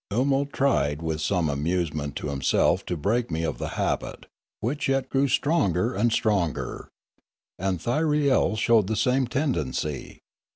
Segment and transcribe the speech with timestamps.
[0.11, 4.25] Oolmo tried with some amusement to himself to break me of the habit,
[4.59, 6.89] which yet grew stronger and stronger.
[7.59, 10.21] And Thyriel showed the same tendency.